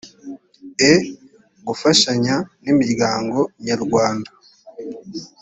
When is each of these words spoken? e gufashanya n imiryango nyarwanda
e 0.91 0.93
gufashanya 1.67 2.35
n 2.63 2.65
imiryango 2.73 3.37
nyarwanda 3.65 4.31